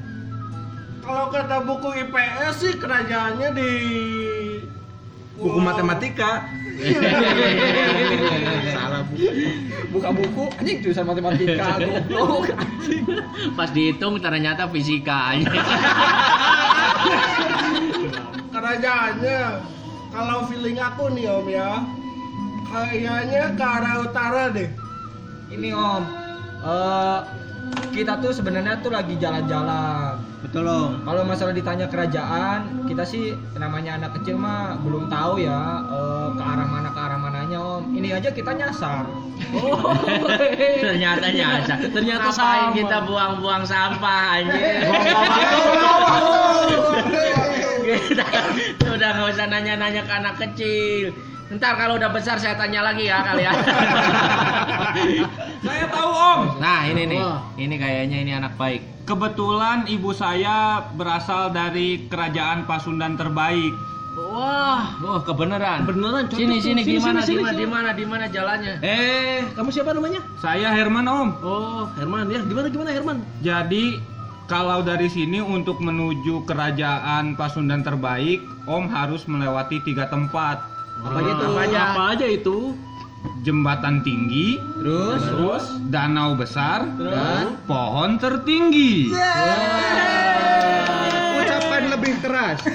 Kalau 1.00 1.28
kata 1.28 1.64
buku 1.64 1.88
IPS 1.98 2.54
sih 2.58 2.74
kerajaannya 2.74 3.48
di 3.52 3.70
Buku 5.34 5.58
matematika. 5.58 6.46
Salah 8.70 9.02
buku. 9.02 9.26
Buka 9.90 10.08
buku, 10.10 10.44
anjing 10.54 10.78
tulisan 10.80 11.04
matematika, 11.04 11.74
goblok. 11.76 12.54
Pas 13.52 13.68
dihitung 13.68 14.22
ternyata 14.22 14.70
fisika 14.70 15.34
aja. 15.34 15.50
kerajaannya. 18.48 19.40
Kalau 20.08 20.46
feeling 20.46 20.78
aku 20.78 21.10
nih 21.10 21.26
om 21.26 21.46
ya, 21.48 21.82
kayaknya 22.68 23.42
ke 23.56 23.64
arah 23.64 23.94
utara 24.00 24.42
deh. 24.52 24.68
Ini 25.52 25.70
Om, 25.76 26.04
eh, 26.64 27.20
kita 27.94 28.18
tuh 28.18 28.34
sebenarnya 28.34 28.82
tuh 28.82 28.90
lagi 28.90 29.14
jalan-jalan. 29.16 30.18
Betul 30.44 30.68
om. 30.68 31.00
Kalau 31.06 31.22
masalah 31.24 31.56
ditanya 31.56 31.88
kerajaan, 31.88 32.84
kita 32.84 33.00
sih 33.06 33.32
namanya 33.56 33.96
anak 33.96 34.18
kecil 34.20 34.36
mah 34.36 34.76
belum 34.82 35.08
tahu 35.08 35.40
ya 35.40 35.80
eh, 35.88 36.28
ke 36.36 36.42
arah 36.42 36.68
mana 36.68 36.90
ke 36.90 37.00
arah 37.00 37.18
mananya 37.18 37.58
Om. 37.62 37.94
Ini 37.96 38.18
aja 38.18 38.28
kita 38.34 38.52
nyasar. 38.52 39.06
ternyata 40.84 41.26
nyasa. 41.32 41.74
Ternyata 41.88 42.28
sama. 42.34 42.74
kita 42.76 43.06
buang-buang 43.08 43.64
sampah 43.64 44.42
anjir. 44.42 44.84
kita 48.74 48.90
udah 48.90 49.08
nggak 49.16 49.28
usah 49.32 49.46
nanya-nanya 49.48 50.02
ke 50.04 50.12
anak 50.12 50.34
kecil. 50.42 51.14
Ntar 51.54 51.78
kalau 51.78 51.94
udah 52.02 52.10
besar 52.10 52.36
saya 52.42 52.58
tanya 52.58 52.82
lagi 52.82 53.06
ya 53.06 53.22
kalian. 53.22 53.54
Saya 55.64 55.84
tahu 55.88 56.10
Om. 56.12 56.40
Nah 56.60 56.84
ini 56.86 57.02
nih, 57.08 57.22
ini 57.56 57.74
kayaknya 57.80 58.18
ini 58.20 58.32
anak 58.36 58.54
baik. 58.60 58.84
Kebetulan 59.04 59.88
ibu 59.88 60.12
saya 60.12 60.84
berasal 60.92 61.50
dari 61.50 62.04
kerajaan 62.06 62.68
Pasundan 62.68 63.16
terbaik. 63.16 63.72
Wah, 64.14 64.94
wah 65.02 65.20
kebenaran. 65.26 65.82
Beneran, 65.88 66.30
cocok 66.30 66.38
Sini 66.38 66.62
sini 66.62 66.80
Sini, 66.86 66.98
gimana 66.98 67.18
sini, 67.22 67.42
gimana 67.42 67.50
sini. 67.50 67.62
di 67.62 67.66
mana 67.66 67.90
di 67.90 68.04
mana 68.06 68.24
jalannya? 68.30 68.74
Eh, 68.82 69.42
kamu 69.56 69.68
siapa 69.74 69.90
namanya? 69.90 70.20
Saya 70.38 70.70
Herman 70.70 71.06
Om. 71.06 71.28
Oh, 71.42 71.82
Herman 71.98 72.30
ya. 72.30 72.40
Gimana 72.46 72.66
gimana 72.70 72.90
Herman? 72.94 73.16
Jadi 73.42 73.98
kalau 74.46 74.84
dari 74.84 75.08
sini 75.10 75.40
untuk 75.42 75.80
menuju 75.82 76.46
kerajaan 76.46 77.34
Pasundan 77.34 77.82
terbaik, 77.82 78.42
Om 78.66 78.86
harus 78.92 79.26
melewati 79.26 79.82
tiga 79.82 80.06
tempat. 80.06 80.73
Apa 81.02 81.18
gitu? 81.18 81.44
Apa 81.50 81.60
aja? 81.66 81.80
Apa 81.90 82.02
aja 82.14 82.26
itu? 82.28 82.58
Jembatan 83.44 84.00
tinggi, 84.04 84.56
Terus, 84.80 85.20
terus 85.24 85.64
danau 85.92 86.36
besar, 86.36 86.84
Dan? 86.96 87.56
pohon 87.68 88.16
tertinggi. 88.20 89.12
Ucapan 91.40 91.82
lebih 91.92 92.20
keras. 92.24 92.60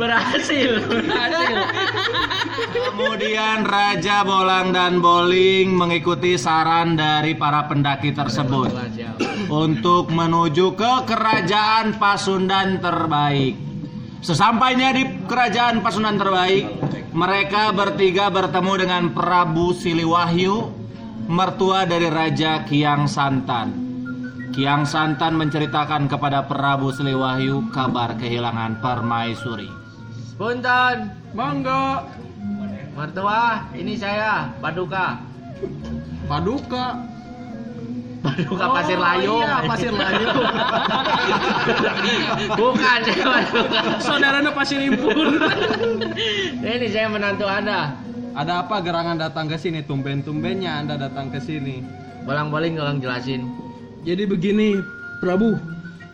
berhasil, 0.00 0.72
berhasil. 0.88 1.56
Kemudian 2.74 3.64
Raja 3.64 4.24
Bolang 4.24 4.72
dan 4.72 4.98
Boling 5.00 5.72
mengikuti 5.72 6.36
saran 6.40 6.96
dari 6.96 7.36
para 7.36 7.68
pendaki 7.68 8.12
tersebut 8.12 8.72
untuk 9.48 10.10
menuju 10.10 10.74
ke 10.74 10.92
kerajaan 11.06 11.96
Pasundan 11.96 12.80
terbaik. 12.80 13.73
Sesampainya 14.24 14.96
di 14.96 15.04
kerajaan 15.28 15.84
Pasundan 15.84 16.16
terbaik, 16.16 16.64
mereka 17.12 17.76
bertiga 17.76 18.32
bertemu 18.32 18.72
dengan 18.80 19.02
Prabu 19.12 19.76
Siliwahyu, 19.76 20.72
mertua 21.28 21.84
dari 21.84 22.08
Raja 22.08 22.64
Kiang 22.64 23.04
Santan. 23.04 23.84
Kiang 24.56 24.88
Santan 24.88 25.36
menceritakan 25.36 26.08
kepada 26.08 26.48
Prabu 26.48 26.88
Siliwahyu 26.96 27.68
kabar 27.68 28.16
kehilangan 28.16 28.80
Permaisuri. 28.80 29.68
Punten, 30.40 31.12
Mangga. 31.36 32.08
mertua, 32.96 33.68
ini 33.76 33.92
saya, 33.92 34.48
Paduka. 34.56 35.20
Paduka. 36.24 37.13
Paduka 38.24 38.66
Pasir 38.72 38.96
Layung. 38.96 39.44
Iya, 39.44 39.56
Pasir 39.68 39.92
Layung. 39.92 40.32
Bukan 42.60 42.98
saya 43.04 43.24
Paduka. 43.28 43.80
Saudaranya 44.00 44.50
Pasir 44.56 44.80
Impun. 44.80 45.44
Ini 46.64 46.86
saya 46.88 47.12
menantu 47.12 47.44
Anda. 47.44 47.92
Ada 48.32 48.64
apa 48.64 48.80
gerangan 48.80 49.20
datang 49.20 49.46
ke 49.46 49.60
sini? 49.60 49.84
Tumben-tumbennya 49.84 50.80
Anda 50.80 50.96
datang 50.96 51.28
ke 51.28 51.38
sini. 51.38 51.84
Bolang-boling 52.24 52.80
tolong 52.80 52.98
jelasin. 52.98 53.44
Jadi 54.08 54.24
begini, 54.24 54.80
Prabu, 55.20 55.60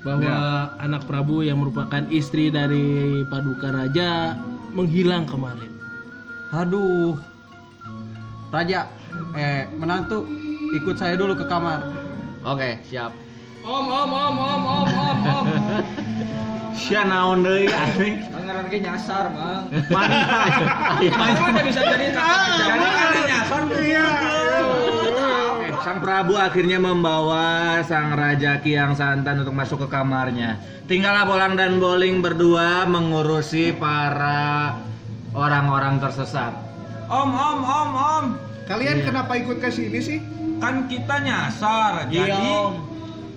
bahwa 0.03 0.69
anak 0.83 1.07
Prabu 1.07 1.47
yang 1.47 1.63
merupakan 1.63 2.03
istri 2.11 2.51
dari 2.51 3.23
Paduka 3.31 3.71
Raja 3.71 4.35
menghilang 4.75 5.31
kemarin. 5.31 5.71
Aduh. 6.51 7.15
Raja, 8.51 8.91
eh 9.39 9.71
menantu 9.79 10.27
ikut 10.75 10.99
saya 10.99 11.15
dulu 11.15 11.39
ke 11.39 11.47
kamar. 11.47 12.00
Oke, 12.41 12.81
siap. 12.89 13.13
Om, 13.61 13.85
om, 13.85 14.09
om, 14.09 14.37
om, 14.41 14.63
om, 14.65 14.89
om, 14.89 15.19
om. 15.29 15.45
Sia 16.81 17.05
naon 17.05 17.45
deui 17.45 17.69
anjing. 17.69 18.25
Pangeran 18.33 18.65
ge 18.73 18.81
nyasar, 18.81 19.29
Mang. 19.37 19.69
Mana? 19.93 20.19
Mana 21.21 21.61
bisa 21.61 21.85
jadi 21.85 22.09
Jadi 22.17 23.21
nyasar 23.29 23.63
Eh, 25.61 25.73
Sang 25.85 26.01
Prabu 26.01 26.41
akhirnya 26.41 26.81
membawa 26.81 27.81
sang 27.85 28.17
Raja 28.17 28.65
Kiang 28.65 28.97
Santan 28.97 29.45
untuk 29.45 29.53
masuk 29.53 29.85
ke 29.85 29.89
kamarnya. 29.93 30.57
Tinggallah 30.89 31.29
Bolang 31.29 31.61
dan 31.61 31.77
Boling 31.77 32.25
berdua 32.25 32.89
mengurusi 32.89 33.77
para 33.77 34.81
orang-orang 35.37 36.01
tersesat. 36.01 36.57
Om, 37.13 37.29
om, 37.29 37.61
om, 37.61 37.91
om. 37.93 38.25
Kalian 38.65 39.05
kenapa 39.05 39.37
ikut 39.37 39.61
ke 39.61 39.69
sini 39.69 40.01
sih? 40.01 40.40
Kan 40.61 40.87
kita 40.87 41.17
nyasar. 41.25 42.07
Iya, 42.13 42.29
Jadi 42.29 42.47
Om. 42.53 42.73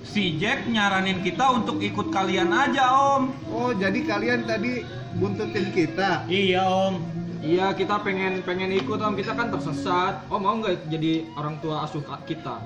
si 0.04 0.24
Jack 0.38 0.68
nyaranin 0.68 1.24
kita 1.24 1.56
untuk 1.56 1.80
ikut 1.80 2.12
kalian 2.12 2.52
aja, 2.52 2.92
Om. 3.18 3.24
Oh, 3.50 3.72
jadi 3.72 4.00
kalian 4.04 4.44
tadi 4.44 4.84
buntutin 5.16 5.72
kita. 5.72 6.28
Iya, 6.28 6.68
Om. 6.68 6.96
Iya, 7.40 7.72
kita 7.76 8.04
pengen 8.04 8.44
pengen 8.44 8.76
ikut 8.76 9.00
Om. 9.00 9.16
Kita 9.16 9.34
kan 9.34 9.48
tersesat. 9.50 10.28
Om 10.28 10.42
mau 10.44 10.56
nggak 10.60 10.92
jadi 10.92 11.24
orang 11.40 11.64
tua 11.64 11.88
asuh 11.88 12.04
kita? 12.28 12.60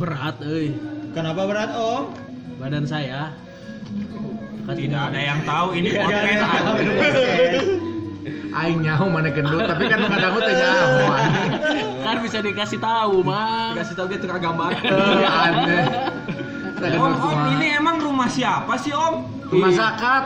Berat, 0.00 0.40
euy. 0.40 0.72
Kenapa 1.12 1.44
berat, 1.44 1.76
Om? 1.76 2.08
Badan 2.56 2.88
saya. 2.88 3.36
Tidak 4.62 5.02
ada 5.12 5.20
yang 5.20 5.44
tahu 5.44 5.76
ini 5.76 5.90
Iya, 5.92 6.00
podcast. 6.00 7.68
Aing 8.52 8.86
nyaho 8.86 9.10
mana 9.10 9.34
gendut, 9.34 9.66
tapi 9.66 9.90
kan 9.90 9.98
kadang 10.06 10.38
teh 10.38 10.54
nyaho. 10.54 10.88
anjing. 11.18 11.86
Kan 12.06 12.16
bisa 12.22 12.38
dikasih 12.38 12.78
tahu, 12.78 13.26
Mang. 13.26 13.74
Dikasih 13.74 13.94
tahu 13.98 14.06
dia 14.06 14.18
tukar 14.22 14.38
gambar. 14.38 14.70
Eh, 14.78 15.26
aneh. 15.46 15.84
Om, 16.82 17.14
om, 17.14 17.38
ini 17.58 17.78
emang 17.78 18.02
rumah 18.02 18.26
siapa 18.26 18.74
sih, 18.78 18.90
Om? 18.90 19.14
Rumah 19.50 19.70
zakat. 19.70 20.24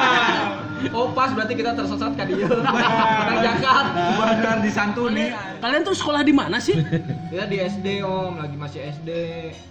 oh 0.96 1.08
pas 1.10 1.32
berarti 1.32 1.54
kita 1.58 1.74
tersesat 1.74 2.12
kan 2.14 2.26
dia. 2.26 2.46
Orang 2.46 3.38
jakat. 3.42 3.84
Benar 4.18 4.56
disantuni. 4.62 5.34
Kalian 5.62 5.82
tuh 5.82 5.96
sekolah 5.96 6.22
di 6.22 6.34
mana 6.34 6.58
sih? 6.62 6.78
Kita 7.30 7.46
di 7.50 7.58
SD 7.62 8.02
Om, 8.02 8.38
lagi 8.38 8.56
masih 8.58 8.80
SD. 8.94 9.10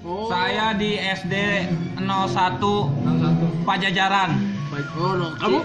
Oh. 0.03 0.27
Saya 0.27 0.75
di 0.75 0.99
SD 0.99 1.35
01 1.99 2.03
61. 2.03 3.67
Pajajaran. 3.67 4.29
Oh, 4.99 5.15
no. 5.15 5.31
kamu 5.39 5.59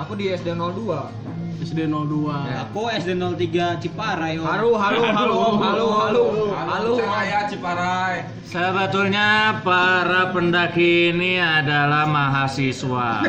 Aku 0.00 0.16
di 0.16 0.32
SD 0.32 0.56
02. 0.56 1.60
SD 1.60 1.84
02. 1.92 2.32
Aku 2.72 2.88
SD 2.88 3.20
03 3.20 3.84
Ciparai, 3.84 4.40
Om. 4.40 4.48
Halo, 4.48 4.72
halo, 4.80 5.00
halo, 5.12 5.34
Om. 5.36 5.56
Halo, 5.60 5.86
halo. 5.92 6.24
Halo. 6.56 6.92
Saya 6.96 7.44
Ciparai. 7.52 8.24
Sebetulnya 8.48 9.60
para 9.60 10.32
pendaki 10.32 11.12
ini 11.12 11.36
adalah 11.36 12.08
mahasiswa. 12.08 13.28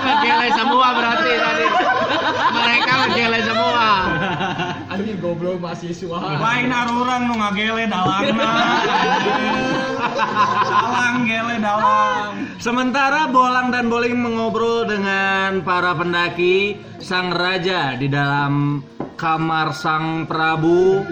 Ngegele 0.00 0.48
semua 0.56 0.86
berarti 0.96 1.32
tadi. 1.36 1.66
Mereka 2.56 2.92
ngegele 3.04 3.40
semua. 3.44 3.86
Anjing 4.88 5.20
goblok 5.20 5.60
mahasiswa. 5.60 6.18
Lain 6.40 6.72
arurang 6.72 7.28
nu 7.28 7.36
ngagele 7.36 7.84
dalangna. 7.84 8.50
Salang 10.18 11.22
gele 11.30 11.56
dalang. 11.62 12.58
Sementara 12.58 13.30
Bolang 13.30 13.70
dan 13.70 13.86
Boling 13.86 14.18
mengobrol 14.18 14.82
dengan 14.90 15.62
para 15.62 15.94
pendaki, 15.94 16.74
sang 16.98 17.30
raja 17.30 17.94
di 17.94 18.10
dalam 18.10 18.82
kamar 19.14 19.70
sang 19.74 20.26
Prabu 20.26 21.06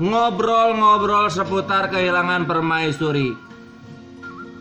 ngobrol-ngobrol 0.00 1.28
seputar 1.28 1.90
kehilangan 1.92 2.48
permaisuri. 2.48 3.36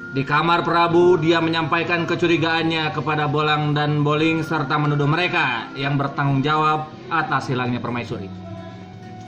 Di 0.09 0.25
kamar 0.25 0.65
Prabu, 0.65 1.21
dia 1.21 1.37
menyampaikan 1.37 2.09
kecurigaannya 2.09 2.89
kepada 2.97 3.29
Bolang 3.29 3.77
dan 3.77 4.01
Boling 4.01 4.41
serta 4.41 4.81
menuduh 4.81 5.05
mereka 5.05 5.69
yang 5.77 6.01
bertanggung 6.01 6.41
jawab 6.41 6.89
atas 7.13 7.53
hilangnya 7.53 7.77
permaisuri. 7.77 8.25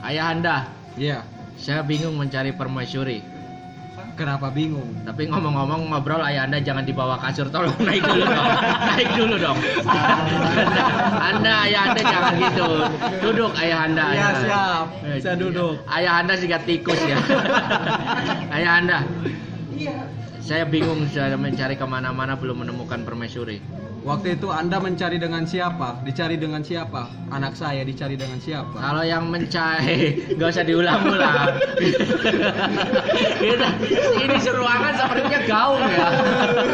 Ayah 0.02 0.34
Anda, 0.34 0.56
Iya. 0.98 1.22
saya 1.54 1.86
bingung 1.86 2.18
mencari 2.18 2.50
permaisuri. 2.50 3.31
Kenapa 4.12 4.52
bingung? 4.52 4.84
Tapi 5.08 5.24
ngomong-ngomong 5.24 5.88
ngobrol 5.88 6.20
ayah 6.20 6.44
anda 6.44 6.60
jangan 6.60 6.84
dibawa 6.84 7.16
kasur 7.16 7.48
tolong 7.48 7.72
naik 7.80 8.04
dulu 8.04 8.28
dong 8.28 8.48
naik 8.92 9.10
dulu 9.16 9.34
dong 9.40 9.58
anda, 9.88 10.82
anda 11.32 11.52
ayah 11.64 11.80
anda 11.88 12.00
jangan 12.04 12.32
gitu 12.36 12.68
duduk 13.24 13.52
ayah 13.56 13.78
anda 13.88 14.04
Iya, 14.04 14.20
ayah. 14.20 14.32
siap. 14.38 14.86
Saya 15.24 15.36
duduk. 15.36 15.74
ayah 15.88 16.12
anda 16.20 16.34
juga 16.36 16.56
tikus 16.60 17.00
ya 17.02 17.18
ayah 18.60 18.72
anda 18.78 18.98
saya 20.42 20.66
bingung 20.66 21.06
saya 21.06 21.38
mencari 21.38 21.78
ke 21.78 21.86
mana-mana 21.86 22.34
belum 22.34 22.66
menemukan 22.66 23.06
permaisuri 23.06 23.62
Waktu 24.02 24.34
itu 24.34 24.50
Anda 24.50 24.82
mencari 24.82 25.14
dengan 25.14 25.46
siapa? 25.46 26.02
Dicari 26.02 26.34
dengan 26.34 26.58
siapa? 26.58 27.06
Anak 27.30 27.54
saya 27.54 27.86
dicari 27.86 28.18
dengan 28.18 28.42
siapa? 28.42 28.74
kalau 28.74 29.06
yang 29.06 29.30
mencari 29.30 30.18
nggak 30.34 30.48
usah 30.50 30.66
diulang-ulang 30.66 31.54
ini 34.26 34.36
seruangan 34.42 34.92
sepertinya 34.98 35.40
gaung 35.46 35.86
ya 35.86 36.08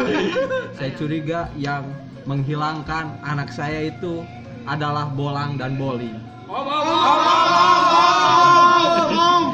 Saya 0.81 0.91
curiga 0.97 1.53
yang 1.53 1.85
menghilangkan 2.25 3.21
anak 3.21 3.53
saya 3.53 3.93
itu 3.93 4.25
adalah 4.65 5.13
Bolang 5.13 5.61
dan 5.61 5.77
Boli. 5.77 6.09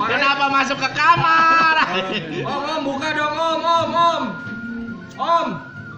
kenapa 0.05 0.45
masuk 0.47 0.79
ke 0.79 0.89
kamar 0.95 1.75
Om, 1.95 2.43
om, 2.43 2.83
buka 2.83 3.15
dong, 3.15 3.15
om, 3.15 3.15
om, 3.15 3.23
om. 3.23 3.24
Om, 5.15 5.47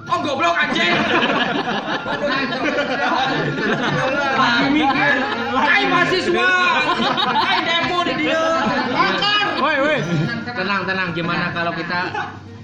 om 0.05 0.19
goblok 0.21 0.53
anjing. 0.53 0.93
Lagi 4.37 4.67
mikir. 4.69 5.15
Hai 5.57 5.83
mahasiswa. 5.89 6.51
Hai 7.33 7.57
demo 7.65 7.97
di 8.05 8.13
dia. 8.21 8.43
Makan. 8.93 9.45
Woi, 9.57 9.77
woi. 9.81 9.97
tenang 10.57 10.89
tenang 10.89 11.09
gimana 11.13 11.53
kalau 11.53 11.69
kita 11.73 11.99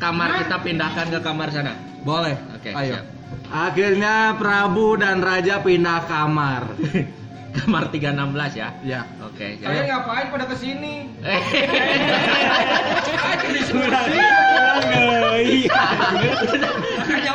kamar 0.01 0.29
kita 0.41 0.57
pindahkan 0.65 1.13
ke 1.13 1.19
kamar 1.21 1.47
sana 1.53 1.77
Boleh. 2.01 2.33
oke 2.57 2.69
Ayo. 2.73 2.97
siap 2.97 3.05
Akhirnya 3.53 4.33
Prabu 4.33 4.97
dan 4.97 5.21
Raja 5.21 5.61
pindah 5.61 6.09
kamar. 6.09 6.73
kamar 7.53 7.83
316 7.87 8.53
ya 8.53 8.67
Ya. 8.81 9.01
oke 9.19 9.47
Kalian 9.57 9.83
siap. 9.83 9.91
ngapain 10.03 10.25
pada 10.29 10.45
ke 10.45 10.55
sini? 10.55 10.93
Eh, 11.23 11.41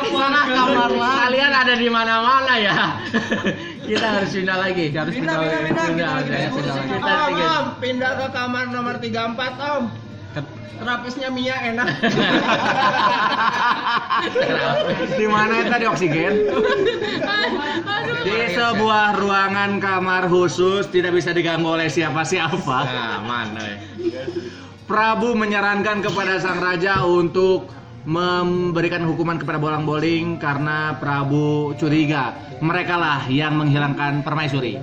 Mana 0.09 0.41
kamar 0.45 0.91
kalian 0.91 1.51
ada 1.53 1.73
di 1.73 1.87
mana-mana 1.87 2.53
ya 2.55 2.75
kita 3.81 4.05
harus 4.11 4.31
pindah 4.31 4.57
lagi 4.57 4.85
Harus 4.91 5.13
Pindah, 5.13 5.35
pindah, 5.35 5.59
pindah. 5.63 5.85
Pindah, 5.87 5.87
Kita 5.89 6.13
lagi 6.13 6.29
pindah, 6.29 6.39
diskusi. 6.39 6.69
pindah. 6.69 6.85
Kita 6.85 7.15
tiga. 7.25 7.53
pindah 7.81 8.11
ke 8.13 8.27
kamar 8.29 8.65
nomor 8.69 8.95
34, 8.97 9.57
Om. 9.57 9.83
Terapisnya 10.79 11.27
Mia 11.27 11.59
enak. 11.59 11.91
Di 15.19 15.27
mana 15.27 15.59
itu 15.59 15.75
di 15.75 15.87
oksigen? 15.91 16.33
Di 18.23 18.37
sebuah 18.55 19.19
ruangan 19.19 19.83
kamar 19.83 20.31
khusus 20.31 20.87
tidak 20.87 21.19
bisa 21.19 21.35
diganggu 21.35 21.67
oleh 21.67 21.91
siapa-siapa. 21.91 22.79
nah 22.87 23.19
mana 23.19 23.59
ya 23.59 23.75
Prabu 24.89 25.37
menyarankan 25.37 26.01
kepada 26.01 26.41
sang 26.41 26.57
raja 26.57 27.05
untuk 27.05 27.69
memberikan 28.09 29.05
hukuman 29.05 29.37
kepada 29.37 29.61
bolang 29.61 29.85
boling 29.85 30.41
karena 30.41 30.97
Prabu 30.97 31.77
curiga 31.77 32.33
mereka 32.57 32.97
lah 32.97 33.21
yang 33.29 33.53
menghilangkan 33.53 34.25
permaisuri. 34.25 34.81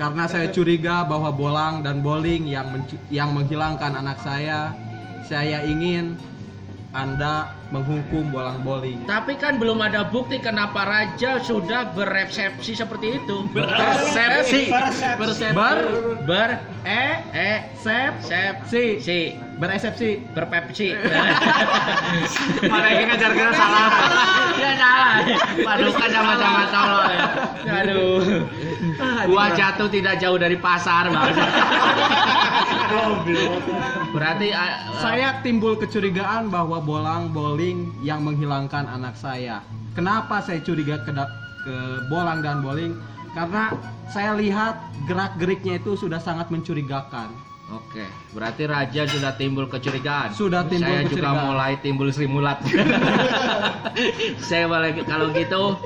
Karena 0.00 0.24
saya 0.24 0.48
curiga 0.48 1.04
bahwa 1.04 1.30
Bolang 1.30 1.84
dan 1.84 2.00
Boling 2.00 2.48
yang 2.48 2.72
yang 3.12 3.36
menghilangkan 3.36 3.92
anak 3.92 4.18
saya, 4.24 4.72
saya 5.28 5.62
ingin 5.68 6.16
Anda 6.92 7.48
menghukum 7.72 8.28
Bolang 8.28 8.60
Boling. 8.60 9.08
tapi 9.08 9.40
kan 9.40 9.56
belum 9.56 9.80
ada 9.80 10.04
bukti 10.12 10.36
kenapa 10.36 10.84
raja 10.84 11.40
sudah 11.40 11.88
beresepsi 11.96 12.76
seperti 12.76 13.16
itu 13.16 13.48
Persepsi. 13.48 14.68
Persepsi. 15.16 15.56
Ber 15.56 15.78
ber 16.28 16.50
e 16.84 17.06
e 17.32 17.52
sep 17.80 18.12
sep 18.20 18.54
si 18.68 19.00
si 19.00 19.40
beresepsi 19.62 20.18
berpepsi. 20.34 20.90
Mana 22.72 22.88
yang 22.90 23.06
ngajar 23.14 23.30
kena 23.30 23.52
salah. 23.54 23.86
ya 24.58 24.72
salah. 24.74 25.14
Paduka 25.62 26.06
sama-sama 26.10 26.62
tolol 26.74 27.04
ya. 27.14 27.26
Aduh. 27.78 28.18
Gua 29.30 29.54
jatuh 29.54 29.86
tidak 29.86 30.18
jauh 30.18 30.34
dari 30.34 30.58
pasar, 30.58 31.14
Bang. 31.14 31.30
Berarti 34.10 34.50
uh, 34.50 34.98
saya 34.98 35.38
timbul 35.46 35.78
kecurigaan 35.78 36.50
bahwa 36.50 36.82
bolang 36.82 37.30
bowling 37.30 37.94
yang 38.02 38.26
menghilangkan 38.26 38.90
anak 38.90 39.14
saya. 39.14 39.62
Kenapa 39.94 40.42
saya 40.42 40.58
curiga 40.58 40.98
ke, 41.06 41.14
ke 41.62 41.74
bolang 42.10 42.42
dan 42.42 42.66
bowling? 42.66 42.98
Karena 43.32 43.72
saya 44.10 44.34
lihat 44.34 44.76
gerak-geriknya 45.06 45.78
itu 45.80 45.94
sudah 45.96 46.18
sangat 46.18 46.50
mencurigakan. 46.50 47.51
Oke, 47.72 48.04
berarti 48.36 48.68
Raja 48.68 49.08
sudah 49.08 49.32
timbul 49.32 49.64
kecurigaan. 49.64 50.36
Sudah 50.36 50.68
timbul 50.68 50.92
Saya 50.92 51.08
kecurigaan. 51.08 51.32
juga 51.32 51.48
mulai 51.48 51.72
timbul 51.80 52.12
Sri 52.12 52.28
Mulat. 52.28 52.60
saya 54.48 54.68
boleh 54.68 54.92
kalau 55.08 55.32
gitu 55.32 55.80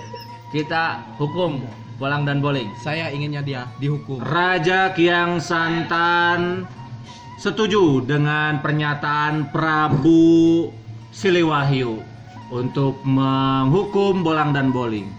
kita 0.51 1.07
hukum 1.14 1.62
bolang 1.96 2.27
dan 2.27 2.42
bowling. 2.42 2.75
Saya 2.83 3.14
inginnya 3.14 3.40
dia 3.40 3.62
dihukum. 3.79 4.18
Raja 4.18 4.90
Kiang 4.99 5.38
Santan 5.38 6.66
setuju 7.38 8.03
dengan 8.03 8.59
pernyataan 8.59 9.55
Prabu 9.55 10.68
Siliwahyu 11.14 12.03
untuk 12.53 12.99
menghukum 13.07 14.27
bolang 14.27 14.51
dan 14.51 14.75
bowling. 14.75 15.15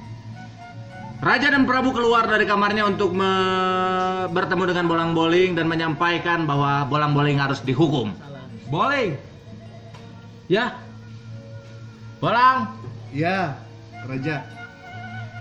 Raja 1.18 1.50
dan 1.50 1.66
Prabu 1.66 1.90
keluar 1.92 2.30
dari 2.30 2.46
kamarnya 2.46 2.86
untuk 2.86 3.10
me- 3.10 4.30
bertemu 4.30 4.64
dengan 4.70 4.86
bolang 4.86 5.12
bowling 5.18 5.58
dan 5.58 5.66
menyampaikan 5.66 6.46
bahwa 6.46 6.86
bolang 6.86 7.18
bowling 7.18 7.42
harus 7.42 7.58
dihukum. 7.60 8.14
Bowling. 8.70 9.18
Ya, 10.48 10.78
Bolang, 12.18 12.74
Ya, 13.14 13.58
Raja. 14.06 14.42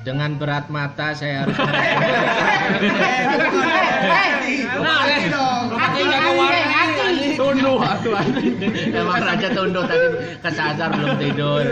dengan 0.04 0.38
berat 0.38 0.70
mata 0.70 1.10
saya 1.12 1.42
harus 1.42 1.56
Tunduh 7.36 7.78
atuh 7.78 8.14
anjing. 8.16 8.54
Emang 8.92 9.20
Raja 9.20 9.48
tunduk 9.52 9.84
tadi 9.84 10.06
kesasar 10.40 10.88
belum 10.94 11.14
tidur. 11.20 11.64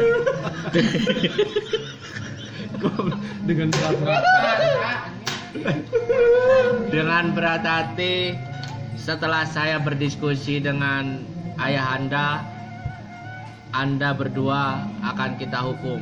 Dengan 3.48 3.68
berat 3.72 3.96
Dengan 6.92 7.24
berat 7.32 7.62
hati 7.64 8.36
setelah 9.00 9.48
saya 9.48 9.80
berdiskusi 9.80 10.60
dengan 10.60 11.24
ayahanda 11.56 12.44
Anda 13.74 14.14
berdua 14.14 14.86
akan 15.02 15.34
kita 15.40 15.58
hukum. 15.64 15.98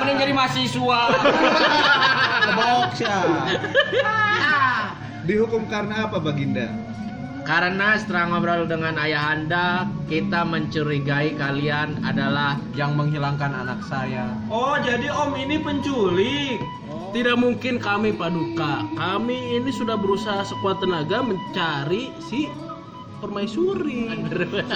Mending 0.00 0.16
jadi 0.18 0.32
mahasiswa. 0.34 1.00
Dihukum 5.24 5.64
karena 5.70 6.04
apa, 6.04 6.18
Baginda? 6.20 6.68
Karena 7.44 8.00
setelah 8.00 8.32
ngobrol 8.32 8.64
dengan 8.64 8.96
ayahanda, 8.96 9.84
kita 10.08 10.48
mencurigai 10.48 11.36
kalian 11.36 12.00
adalah 12.00 12.56
yang 12.72 12.96
menghilangkan 12.96 13.52
anak 13.52 13.84
saya. 13.84 14.32
Oh, 14.48 14.80
jadi 14.80 15.12
Om 15.12 15.36
ini 15.36 15.60
penculik. 15.60 16.58
tidak 17.14 17.38
mungkin 17.38 17.78
kami 17.78 18.10
Paduka. 18.10 18.82
Kami 18.98 19.60
ini 19.60 19.70
sudah 19.70 19.94
berusaha 19.94 20.42
sekuat 20.42 20.82
tenaga 20.82 21.22
mencari 21.22 22.10
si 22.26 22.50
permaisuri. 23.24 24.04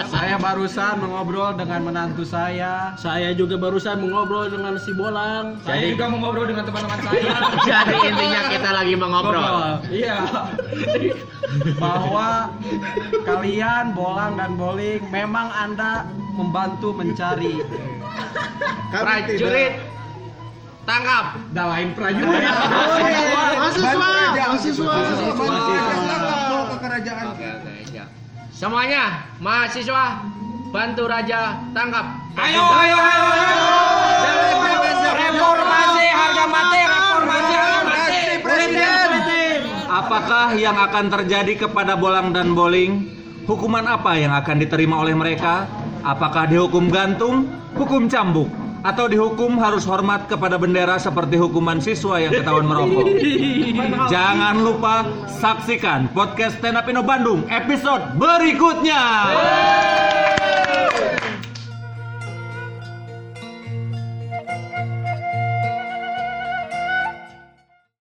Saya 0.09 0.41
barusan 0.41 1.05
mengobrol 1.05 1.53
dengan 1.53 1.85
menantu 1.85 2.25
saya. 2.25 2.97
Saya 2.97 3.37
juga 3.37 3.61
barusan 3.61 4.01
mengobrol 4.01 4.49
dengan 4.49 4.81
si 4.81 4.97
Bolang. 4.97 5.61
Saya 5.69 5.85
Jadi- 5.85 5.93
juga 5.93 6.05
mau 6.09 6.19
ngobrol 6.25 6.49
dengan 6.49 6.65
teman-teman 6.65 7.01
saya. 7.05 7.33
jadi 7.69 7.95
intinya 8.09 8.41
kita 8.49 8.71
lagi 8.73 8.95
mengobrol. 8.97 9.61
Iya. 9.93 10.19
bahwa 11.81 12.53
kalian 13.25 13.97
bolang 13.97 14.37
dan 14.37 14.53
bowling 14.57 15.01
memang 15.09 15.49
anda 15.49 16.05
membantu 16.37 16.93
mencari 16.93 17.65
Prajurit 18.93 19.81
tangkap. 20.85 21.37
dah 21.53 21.67
lain 21.73 21.93
prajurit 21.93 22.49
Mahasiswa, 22.49 24.09
mahasiswa, 24.37 24.95
Mau 25.37 25.49
Semuanya 28.59 29.23
mahasiswa 29.38 30.18
bantu 30.75 31.07
raja 31.07 31.62
tangkap. 31.71 32.27
Ayo, 32.35 32.59
ayo, 32.59 32.97
ayo, 32.99 33.25
ayo. 33.31 33.62
Reformasi 35.14 36.07
harga 36.11 36.44
mati, 36.51 36.81
reformasi 36.83 37.55
harga 37.55 37.81
mati. 37.87 38.18
Presiden. 38.42 39.09
Apakah 39.87 40.59
yang 40.59 40.75
akan 40.75 41.07
terjadi 41.07 41.71
kepada 41.71 41.94
bolang 41.94 42.35
dan 42.35 42.59
bowling? 42.59 43.07
Hukuman 43.47 43.87
apa 43.87 44.18
yang 44.18 44.35
akan 44.35 44.59
diterima 44.59 45.07
oleh 45.07 45.14
mereka? 45.14 45.71
Apakah 46.03 46.51
dihukum 46.51 46.90
gantung, 46.90 47.47
hukum 47.79 48.11
cambuk, 48.11 48.51
atau 48.83 49.11
dihukum 49.11 49.59
harus 49.59 49.83
hormat 49.83 50.31
kepada 50.31 50.55
bendera 50.61 50.99
seperti 51.01 51.35
hukuman 51.38 51.83
siswa 51.83 52.23
yang 52.23 52.35
ketahuan 52.35 52.67
merokok? 52.67 53.07
Jangan 54.14 54.55
lupa 54.62 55.07
saksikan 55.27 56.11
podcast 56.14 56.59
Stand 56.62 56.79
Up 56.79 56.87
Indo 56.87 57.03
Bandung 57.03 57.47
episode 57.51 58.14
berikutnya. 58.19 59.03